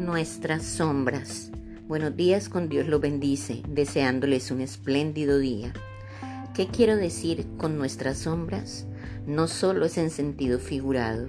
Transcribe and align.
nuestras 0.00 0.64
sombras. 0.64 1.52
Buenos 1.86 2.16
días, 2.16 2.48
con 2.48 2.70
Dios 2.70 2.88
los 2.88 3.02
bendice, 3.02 3.62
deseándoles 3.68 4.50
un 4.50 4.62
espléndido 4.62 5.38
día. 5.38 5.74
¿Qué 6.54 6.68
quiero 6.68 6.96
decir 6.96 7.46
con 7.58 7.76
nuestras 7.76 8.18
sombras? 8.20 8.86
No 9.26 9.46
solo 9.46 9.84
es 9.84 9.98
en 9.98 10.08
sentido 10.08 10.58
figurado, 10.58 11.28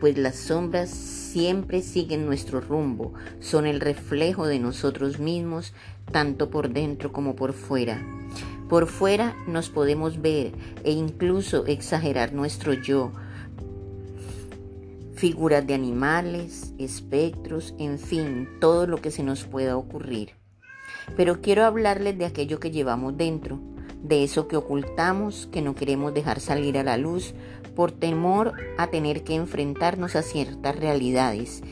pues 0.00 0.16
las 0.16 0.36
sombras 0.36 0.90
siempre 0.90 1.82
siguen 1.82 2.24
nuestro 2.24 2.60
rumbo, 2.60 3.14
son 3.40 3.66
el 3.66 3.80
reflejo 3.80 4.46
de 4.46 4.60
nosotros 4.60 5.18
mismos, 5.18 5.74
tanto 6.12 6.50
por 6.50 6.70
dentro 6.72 7.12
como 7.12 7.34
por 7.34 7.52
fuera. 7.52 8.00
Por 8.68 8.86
fuera 8.86 9.36
nos 9.48 9.70
podemos 9.70 10.22
ver 10.22 10.52
e 10.84 10.92
incluso 10.92 11.66
exagerar 11.66 12.32
nuestro 12.32 12.74
yo, 12.74 13.12
figuras 15.24 15.66
de 15.66 15.72
animales, 15.72 16.74
espectros, 16.76 17.74
en 17.78 17.98
fin, 17.98 18.46
todo 18.60 18.86
lo 18.86 19.00
que 19.00 19.10
se 19.10 19.22
nos 19.22 19.44
pueda 19.44 19.78
ocurrir. 19.78 20.34
Pero 21.16 21.40
quiero 21.40 21.64
hablarles 21.64 22.18
de 22.18 22.26
aquello 22.26 22.60
que 22.60 22.70
llevamos 22.70 23.16
dentro, 23.16 23.58
de 24.02 24.22
eso 24.22 24.48
que 24.48 24.58
ocultamos, 24.58 25.48
que 25.50 25.62
no 25.62 25.74
queremos 25.74 26.12
dejar 26.12 26.40
salir 26.40 26.76
a 26.76 26.82
la 26.82 26.98
luz 26.98 27.32
por 27.74 27.90
temor 27.90 28.52
a 28.76 28.88
tener 28.88 29.24
que 29.24 29.34
enfrentarnos 29.34 30.14
a 30.14 30.20
ciertas 30.20 30.76
realidades 30.76 31.62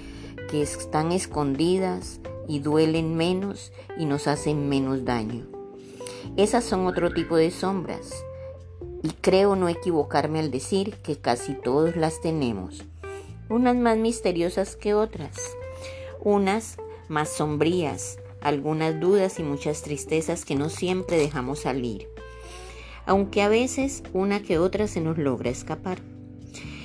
que 0.50 0.62
están 0.62 1.12
escondidas 1.12 2.22
y 2.48 2.60
duelen 2.60 3.18
menos 3.18 3.70
y 3.98 4.06
nos 4.06 4.28
hacen 4.28 4.70
menos 4.70 5.04
daño. 5.04 5.46
Esas 6.38 6.64
son 6.64 6.86
otro 6.86 7.12
tipo 7.12 7.36
de 7.36 7.50
sombras 7.50 8.14
y 9.02 9.10
creo 9.10 9.56
no 9.56 9.68
equivocarme 9.68 10.38
al 10.38 10.50
decir 10.50 10.94
que 11.02 11.18
casi 11.18 11.52
todos 11.52 11.96
las 11.96 12.22
tenemos 12.22 12.86
unas 13.48 13.76
más 13.76 13.98
misteriosas 13.98 14.76
que 14.76 14.94
otras, 14.94 15.36
unas 16.20 16.76
más 17.08 17.28
sombrías, 17.28 18.18
algunas 18.40 18.98
dudas 19.00 19.38
y 19.38 19.42
muchas 19.42 19.82
tristezas 19.82 20.44
que 20.44 20.54
no 20.54 20.68
siempre 20.68 21.16
dejamos 21.16 21.60
salir, 21.60 22.08
aunque 23.06 23.42
a 23.42 23.48
veces 23.48 24.02
una 24.12 24.42
que 24.42 24.58
otra 24.58 24.86
se 24.86 25.00
nos 25.00 25.18
logra 25.18 25.50
escapar. 25.50 25.98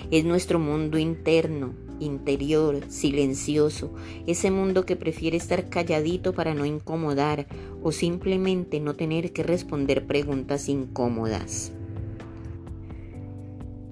Es 0.09 0.23
nuestro 0.23 0.59
mundo 0.59 0.97
interno, 0.97 1.73
interior, 1.99 2.79
silencioso, 2.89 3.93
ese 4.25 4.51
mundo 4.51 4.85
que 4.85 4.95
prefiere 4.95 5.37
estar 5.37 5.69
calladito 5.69 6.33
para 6.33 6.53
no 6.53 6.65
incomodar 6.65 7.47
o 7.83 7.91
simplemente 7.91 8.79
no 8.79 8.95
tener 8.95 9.33
que 9.33 9.43
responder 9.43 10.05
preguntas 10.05 10.69
incómodas. 10.69 11.71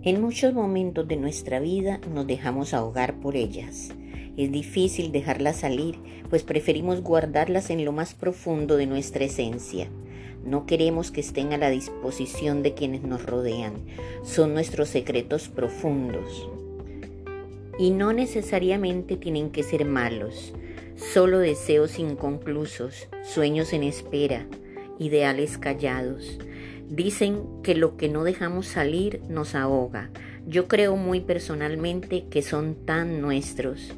En 0.05 0.21
muchos 0.21 0.53
momentos 0.53 1.07
de 1.07 1.15
nuestra 1.15 1.59
vida 1.59 1.99
nos 2.13 2.27
dejamos 2.27 2.75
ahogar 2.75 3.19
por 3.21 3.35
ellas. 3.35 3.89
Es 4.37 4.51
difícil 4.51 5.11
dejarlas 5.11 5.61
salir, 5.61 5.95
pues 6.29 6.43
preferimos 6.43 7.01
guardarlas 7.01 7.71
en 7.71 7.83
lo 7.83 7.91
más 7.91 8.13
profundo 8.13 8.77
de 8.77 8.85
nuestra 8.85 9.25
esencia. 9.25 9.87
No 10.45 10.67
queremos 10.67 11.09
que 11.09 11.21
estén 11.21 11.53
a 11.53 11.57
la 11.57 11.71
disposición 11.71 12.61
de 12.61 12.75
quienes 12.75 13.01
nos 13.01 13.25
rodean. 13.25 13.73
Son 14.23 14.53
nuestros 14.53 14.89
secretos 14.89 15.49
profundos. 15.49 16.51
Y 17.79 17.89
no 17.89 18.13
necesariamente 18.13 19.17
tienen 19.17 19.49
que 19.49 19.63
ser 19.63 19.85
malos, 19.85 20.53
solo 20.97 21.39
deseos 21.39 21.97
inconclusos, 21.97 23.07
sueños 23.23 23.73
en 23.73 23.81
espera, 23.81 24.45
ideales 24.99 25.57
callados. 25.57 26.37
Dicen 26.89 27.43
que 27.63 27.75
lo 27.75 27.97
que 27.97 28.09
no 28.09 28.23
dejamos 28.23 28.67
salir 28.67 29.21
nos 29.29 29.55
ahoga. 29.55 30.11
Yo 30.47 30.67
creo 30.67 30.95
muy 30.95 31.21
personalmente 31.21 32.25
que 32.29 32.41
son 32.41 32.75
tan 32.85 33.21
nuestros. 33.21 33.93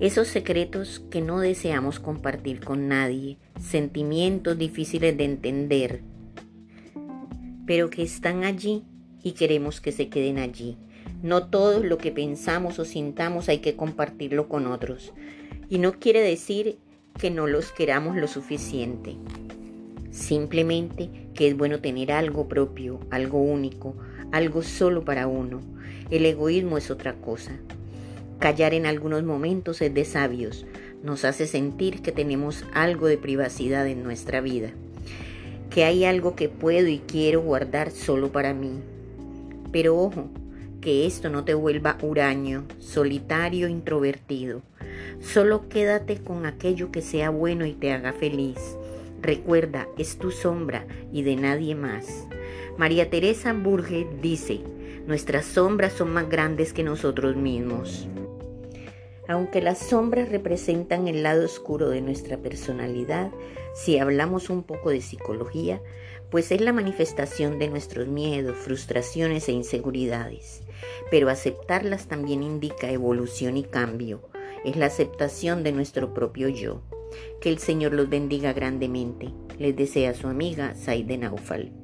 Esos 0.00 0.28
secretos 0.28 1.00
que 1.10 1.20
no 1.20 1.40
deseamos 1.40 2.00
compartir 2.00 2.60
con 2.60 2.88
nadie, 2.88 3.38
sentimientos 3.60 4.58
difíciles 4.58 5.16
de 5.16 5.24
entender, 5.24 6.02
pero 7.66 7.90
que 7.90 8.02
están 8.02 8.44
allí 8.44 8.84
y 9.22 9.32
queremos 9.32 9.80
que 9.80 9.92
se 9.92 10.08
queden 10.08 10.38
allí. 10.38 10.76
No 11.22 11.46
todo 11.46 11.82
lo 11.82 11.98
que 11.98 12.10
pensamos 12.10 12.78
o 12.78 12.84
sintamos 12.84 13.48
hay 13.48 13.58
que 13.58 13.76
compartirlo 13.76 14.48
con 14.48 14.66
otros. 14.66 15.12
Y 15.68 15.78
no 15.78 15.92
quiere 15.92 16.20
decir 16.20 16.78
que 17.18 17.30
no 17.30 17.46
los 17.46 17.70
queramos 17.70 18.16
lo 18.16 18.26
suficiente. 18.26 19.16
Simplemente 20.12 21.08
que 21.34 21.48
es 21.48 21.56
bueno 21.56 21.80
tener 21.80 22.12
algo 22.12 22.46
propio, 22.46 23.00
algo 23.10 23.42
único, 23.42 23.96
algo 24.30 24.62
solo 24.62 25.04
para 25.04 25.26
uno. 25.26 25.60
El 26.10 26.26
egoísmo 26.26 26.76
es 26.76 26.90
otra 26.90 27.14
cosa. 27.14 27.52
Callar 28.38 28.74
en 28.74 28.84
algunos 28.84 29.22
momentos 29.22 29.80
es 29.80 29.94
de 29.94 30.04
sabios. 30.04 30.66
Nos 31.02 31.24
hace 31.24 31.46
sentir 31.46 32.02
que 32.02 32.12
tenemos 32.12 32.64
algo 32.74 33.06
de 33.06 33.16
privacidad 33.16 33.88
en 33.88 34.02
nuestra 34.02 34.42
vida. 34.42 34.70
Que 35.70 35.84
hay 35.84 36.04
algo 36.04 36.36
que 36.36 36.50
puedo 36.50 36.88
y 36.88 36.98
quiero 36.98 37.40
guardar 37.40 37.90
solo 37.90 38.30
para 38.30 38.52
mí. 38.52 38.80
Pero 39.72 39.98
ojo, 39.98 40.28
que 40.82 41.06
esto 41.06 41.30
no 41.30 41.44
te 41.44 41.54
vuelva 41.54 41.96
huraño, 42.02 42.64
solitario, 42.80 43.66
introvertido. 43.66 44.60
Solo 45.20 45.70
quédate 45.70 46.18
con 46.18 46.44
aquello 46.44 46.92
que 46.92 47.00
sea 47.00 47.30
bueno 47.30 47.64
y 47.64 47.72
te 47.72 47.92
haga 47.92 48.12
feliz. 48.12 48.58
Recuerda, 49.22 49.88
es 49.96 50.18
tu 50.18 50.32
sombra 50.32 50.84
y 51.12 51.22
de 51.22 51.36
nadie 51.36 51.76
más. 51.76 52.26
María 52.76 53.08
Teresa 53.08 53.52
Burge 53.52 54.06
dice, 54.20 54.60
nuestras 55.06 55.44
sombras 55.46 55.92
son 55.92 56.12
más 56.12 56.28
grandes 56.28 56.72
que 56.72 56.82
nosotros 56.82 57.36
mismos. 57.36 58.08
Aunque 59.28 59.62
las 59.62 59.78
sombras 59.78 60.28
representan 60.28 61.06
el 61.06 61.22
lado 61.22 61.44
oscuro 61.44 61.88
de 61.88 62.00
nuestra 62.00 62.38
personalidad, 62.38 63.30
si 63.74 63.98
hablamos 63.98 64.50
un 64.50 64.64
poco 64.64 64.90
de 64.90 65.00
psicología, 65.00 65.80
pues 66.28 66.50
es 66.50 66.60
la 66.60 66.72
manifestación 66.72 67.60
de 67.60 67.68
nuestros 67.68 68.08
miedos, 68.08 68.56
frustraciones 68.56 69.48
e 69.48 69.52
inseguridades. 69.52 70.62
Pero 71.12 71.30
aceptarlas 71.30 72.08
también 72.08 72.42
indica 72.42 72.90
evolución 72.90 73.56
y 73.56 73.62
cambio, 73.62 74.28
es 74.64 74.74
la 74.76 74.86
aceptación 74.86 75.62
de 75.62 75.70
nuestro 75.70 76.12
propio 76.12 76.48
yo. 76.48 76.82
Que 77.40 77.50
el 77.50 77.58
Señor 77.58 77.92
los 77.92 78.08
bendiga 78.08 78.52
grandemente. 78.52 79.28
Les 79.58 79.76
desea 79.76 80.14
su 80.14 80.28
amiga 80.28 80.74
Saide 80.74 81.18
Naufal. 81.18 81.81